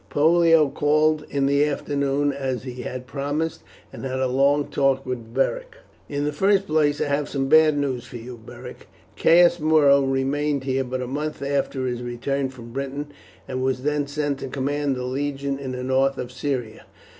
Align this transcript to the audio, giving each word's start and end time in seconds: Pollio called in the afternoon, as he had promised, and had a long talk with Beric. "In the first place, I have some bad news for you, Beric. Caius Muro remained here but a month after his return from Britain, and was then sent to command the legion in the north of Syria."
Pollio 0.09 0.67
called 0.69 1.25
in 1.29 1.45
the 1.45 1.63
afternoon, 1.63 2.33
as 2.33 2.63
he 2.63 2.81
had 2.81 3.05
promised, 3.05 3.61
and 3.93 4.03
had 4.03 4.19
a 4.19 4.25
long 4.25 4.65
talk 4.67 5.05
with 5.05 5.31
Beric. 5.31 5.75
"In 6.09 6.25
the 6.25 6.31
first 6.33 6.65
place, 6.65 6.99
I 6.99 7.05
have 7.05 7.29
some 7.29 7.47
bad 7.47 7.77
news 7.77 8.05
for 8.05 8.17
you, 8.17 8.39
Beric. 8.43 8.87
Caius 9.15 9.59
Muro 9.59 10.01
remained 10.01 10.63
here 10.63 10.83
but 10.83 11.03
a 11.03 11.07
month 11.07 11.43
after 11.43 11.85
his 11.85 12.01
return 12.01 12.49
from 12.49 12.73
Britain, 12.73 13.11
and 13.47 13.61
was 13.61 13.83
then 13.83 14.07
sent 14.07 14.39
to 14.39 14.47
command 14.47 14.95
the 14.95 15.03
legion 15.03 15.59
in 15.59 15.73
the 15.73 15.83
north 15.83 16.17
of 16.17 16.31
Syria." 16.31 16.87